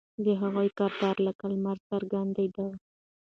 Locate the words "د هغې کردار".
0.25-1.15